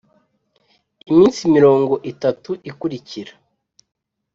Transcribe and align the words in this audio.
iminsi 1.11 1.41
mirongo 1.55 1.93
itatu 2.11 2.51
ikurikira 2.69 3.33